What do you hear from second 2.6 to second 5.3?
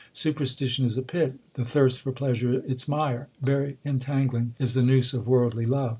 its mire; very entangling is the noose of